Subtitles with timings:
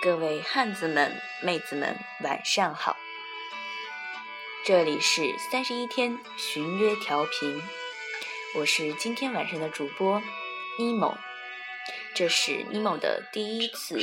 [0.00, 2.96] 各位汉子们、妹子们，晚上好！
[4.64, 7.60] 这里是三十一天寻约调频，
[8.54, 10.22] 我是今天晚上的主播
[10.78, 11.18] 尼某，
[12.14, 13.98] 这是尼某的第一次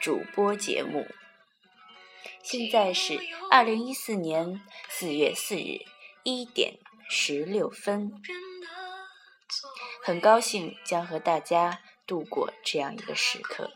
[0.00, 1.06] 主播节目。
[2.42, 3.18] 现在是
[3.50, 5.80] 二零一四年四月四日
[6.22, 6.78] 一点
[7.10, 8.10] 十六分，
[10.02, 13.70] 很高兴将和大家度过这样一个时刻。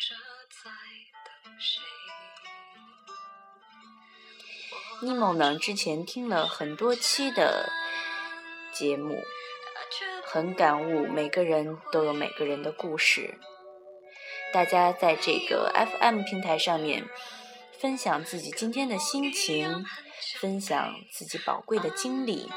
[5.02, 5.58] 尼莫呢？
[5.58, 7.72] 之前听了很多期的
[8.72, 9.20] 节目，
[10.24, 13.36] 很感悟，每个人都有每个人的故事。
[14.52, 17.04] 大家在这个 FM 平台上面
[17.80, 19.84] 分享自己今天的心情，
[20.38, 22.48] 分享自己宝贵的经历。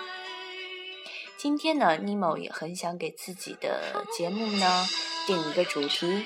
[1.37, 4.87] 今天呢，尼莫也很想给自己的节目呢
[5.25, 6.23] 定一个主题，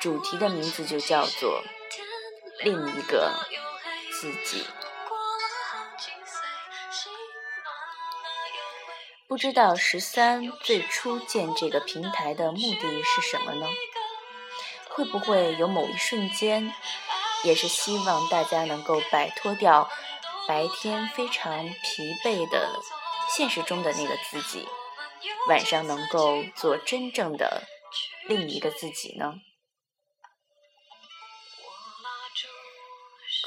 [0.00, 1.62] 主题的名字就叫做
[2.64, 3.30] “另一个
[4.10, 4.64] 自己”。
[9.28, 13.66] 不知道十三最初建这个平台的目的是什么呢？
[14.88, 16.72] 会不会有某一瞬间，
[17.44, 19.86] 也是希望大家能够摆脱掉
[20.48, 22.80] 白天非常疲惫的
[23.36, 24.66] 现实中的那个自己，
[25.46, 27.64] 晚上能够做真正的
[28.28, 29.34] 另一个自己呢？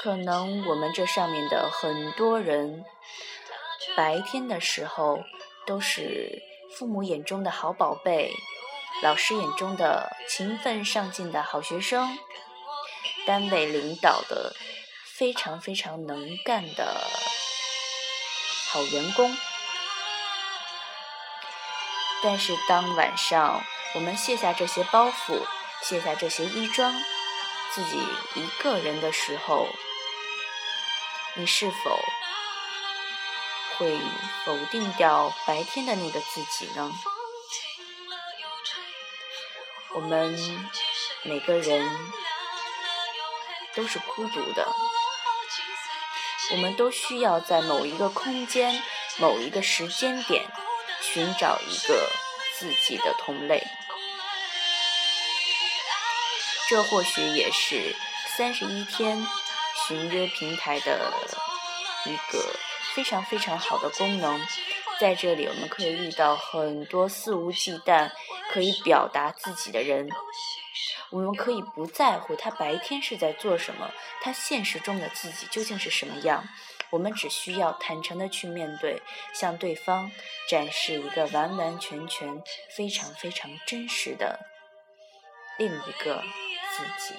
[0.00, 2.84] 可能我们这上面的很多人，
[3.96, 5.24] 白天的时候。
[5.66, 6.42] 都是
[6.76, 8.32] 父母眼中的好宝贝，
[9.02, 12.18] 老师眼中的勤奋上进的好学生，
[13.26, 14.54] 单位领导的
[15.04, 17.06] 非常非常能干的
[18.70, 19.36] 好员工。
[22.22, 23.62] 但是当晚上
[23.94, 25.44] 我们卸下这些包袱，
[25.82, 26.92] 卸下这些衣装，
[27.72, 27.98] 自己
[28.34, 29.66] 一个人的时候，
[31.34, 31.98] 你是否？
[33.82, 33.98] 会
[34.44, 36.88] 否定掉白天的那个自己呢？
[39.92, 40.38] 我们
[41.24, 41.84] 每个人
[43.74, 44.72] 都是孤独的，
[46.52, 48.80] 我们都需要在某一个空间、
[49.18, 50.46] 某一个时间点
[51.00, 52.08] 寻找一个
[52.60, 53.66] 自己的同类。
[56.68, 57.96] 这或许也是
[58.36, 59.26] 三十一天
[59.88, 61.12] 寻约平台的
[62.06, 62.54] 一个。
[62.94, 64.40] 非常非常好的功能，
[65.00, 68.10] 在这里我们可以遇到很多肆无忌惮
[68.50, 70.08] 可以表达自己的人。
[71.10, 73.90] 我们可以不在乎他白天是在做什么，
[74.22, 76.48] 他现实中的自己究竟是什么样。
[76.90, 79.00] 我们只需要坦诚的去面对，
[79.34, 80.10] 向对方
[80.48, 82.42] 展示一个完完全全、
[82.76, 84.40] 非常非常真实的
[85.58, 86.22] 另一个
[86.76, 87.14] 自己。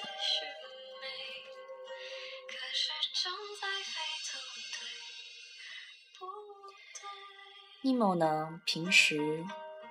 [7.86, 9.44] 尼莫呢，平时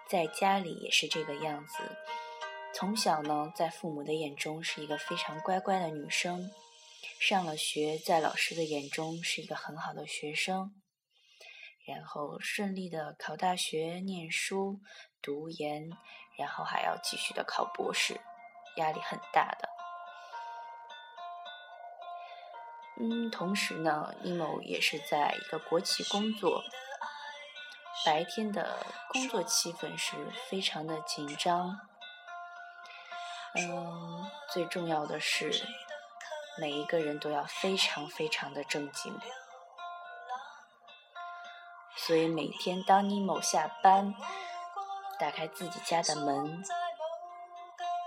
[0.08, 1.82] 在家里也是这个样子。
[2.72, 6.50] 从小呢，在父母的眼中是一个非常乖乖的女生，
[7.20, 10.74] 上了学，在老师的眼中是一个很好的学生，
[11.84, 14.80] 然后顺利的考大学、念书、
[15.20, 15.90] 读研，
[16.38, 18.18] 然后还要继续的考博士，
[18.76, 19.68] 压力很大的。
[23.02, 26.64] 嗯，同时呢，尼莫也是在一个国企工作。
[28.04, 30.16] 白天的工作气氛是
[30.48, 31.78] 非常的紧张，
[33.54, 35.64] 嗯，最重要的是
[36.58, 39.16] 每一个人都要非常非常的正经，
[41.96, 44.14] 所以每天当尼某下班，
[45.20, 46.64] 打开自己家的门，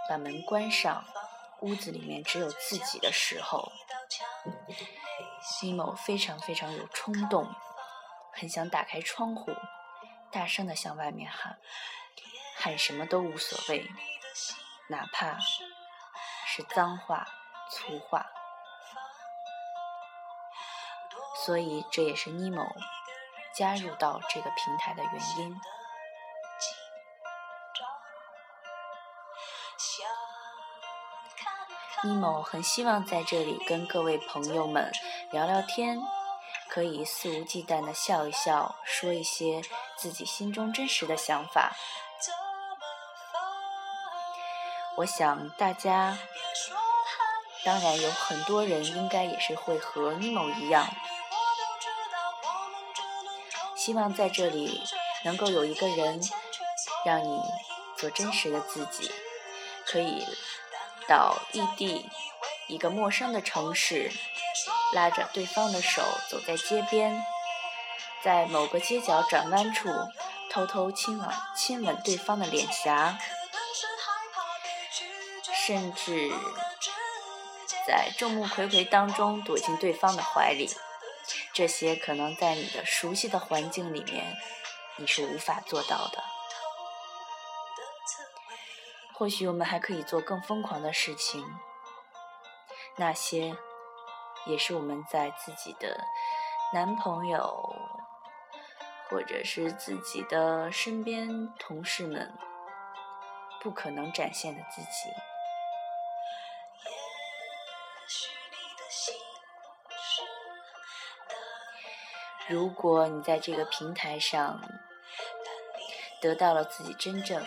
[0.09, 1.05] 把门关上，
[1.61, 3.71] 屋子里面只有自己的时候，
[5.61, 7.47] 尼某非常非常有冲动，
[8.33, 9.55] 很想打开窗户。
[10.35, 11.57] 大声的向外面喊，
[12.57, 13.89] 喊什么都无所谓，
[14.89, 17.25] 哪怕是脏话、
[17.71, 18.29] 粗话。
[21.45, 22.67] 所以这也是尼某
[23.55, 25.57] 加入到这个平台的原因。
[32.03, 34.91] 尼某很希望在这里跟各位朋友们
[35.31, 35.97] 聊聊天。
[36.67, 39.61] 可以肆无忌惮的笑一笑，说一些
[39.97, 41.75] 自己心中真实的想法。
[44.97, 46.17] 我想大家，
[47.63, 50.87] 当然有很多人应该也是会和尼某一样，
[53.75, 54.81] 希望在这里
[55.23, 56.21] 能够有一个人，
[57.05, 57.41] 让你
[57.97, 59.11] 做真实的自己，
[59.85, 60.25] 可以
[61.09, 62.09] 到异地
[62.67, 64.09] 一个陌生的城市，
[64.93, 67.25] 拉着对方的手走在街边，
[68.25, 69.87] 在某个街角转弯处
[70.49, 73.19] 偷偷亲吻亲吻对方的脸颊，
[75.53, 76.31] 甚至
[77.87, 80.67] 在众目睽睽当中躲进对方的怀里。
[81.53, 84.35] 这些可能在你的熟悉的环境里面，
[84.95, 86.23] 你是无法做到的。
[89.13, 91.45] 或许我们还可以做更疯狂的事情，
[92.95, 93.55] 那些
[94.47, 96.03] 也是我们在自己的
[96.73, 97.75] 男朋友
[99.09, 102.33] 或者是自己的身边同事们
[103.61, 105.09] 不可能展现的自己。
[112.47, 114.61] 如果你在这个平台上
[116.21, 117.43] 得到了自己真正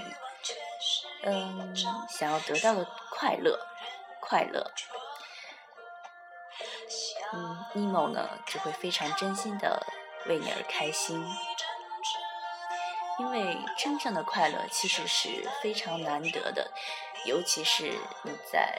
[1.22, 1.76] 嗯
[2.08, 3.64] 想要得到的快乐，
[4.20, 4.72] 快乐，
[7.32, 9.86] 嗯，尼莫呢就会非常真心的
[10.28, 11.26] 为你而开心，
[13.18, 16.70] 因为真正的快乐其实是非常难得的，
[17.24, 18.78] 尤其是你在。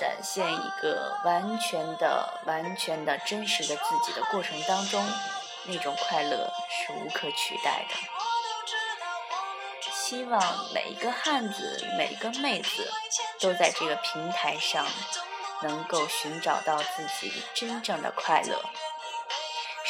[0.00, 5.06] 展现一个完全的、完全的真实的自己的过程当中，
[5.64, 7.94] 那种快乐是无可取代的。
[9.92, 10.42] 希望
[10.72, 12.90] 每一个汉子、每一个妹子
[13.38, 14.86] 都在这个平台上
[15.60, 18.64] 能够寻找到自己真正的快乐。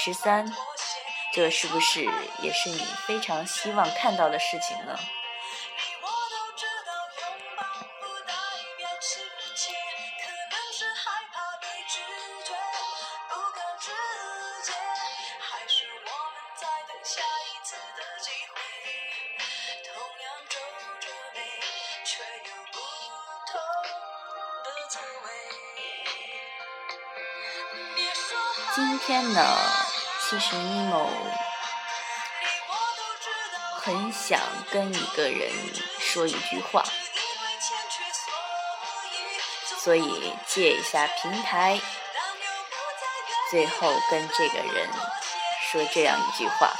[0.05, 0.45] 十三，
[1.33, 2.05] 这是不是
[2.41, 4.99] 也是你非常希望看到的事情呢？
[28.75, 29.41] 今天呢，
[30.33, 31.11] 其实尼莫
[33.83, 34.41] 很想
[34.71, 35.53] 跟一个人
[36.01, 36.83] 说一句话，
[39.79, 41.79] 所以借一下平台，
[43.51, 44.89] 最后跟这个人
[45.71, 46.71] 说这样一句话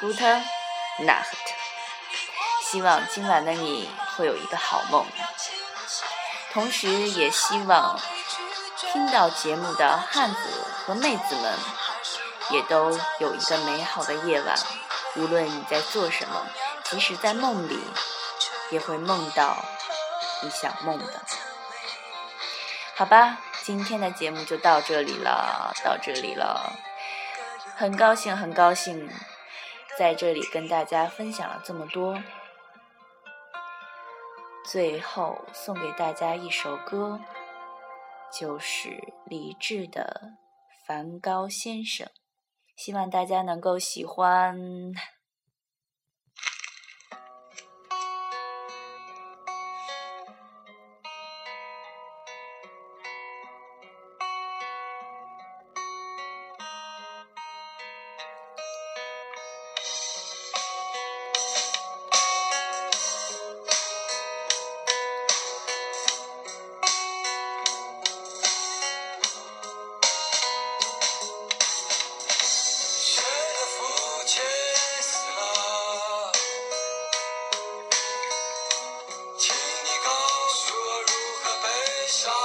[0.00, 0.22] ：Good
[1.00, 1.26] night。
[2.62, 5.06] 希望今晚的你会有一个好梦，
[6.54, 8.00] 同时也希望。
[8.92, 11.58] 听到节目的汉子和妹子们，
[12.50, 14.56] 也都有一个美好的夜晚。
[15.16, 16.46] 无论你在做什么，
[16.84, 17.78] 即使在梦里，
[18.70, 19.64] 也会梦到
[20.42, 21.22] 你想梦的。
[22.96, 26.72] 好吧，今天的节目就到这里了，到这里了。
[27.76, 29.10] 很高兴，很高兴，
[29.98, 32.22] 在这里跟大家分享了这么多。
[34.64, 37.20] 最后送给大家一首歌。
[38.36, 40.32] 就是李志的
[40.88, 42.04] 《梵高先生》，
[42.76, 44.56] 希望大家能够喜欢。
[82.04, 82.43] wish